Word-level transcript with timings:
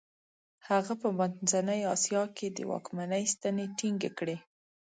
هغه 0.67 0.93
په 1.01 1.07
منځنۍ 1.17 1.81
اسیا 1.93 2.23
کې 2.37 2.47
د 2.57 2.59
واکمنۍ 2.71 3.23
ستنې 3.33 3.65
ټینګې 3.77 4.11
کړې. 4.17 4.37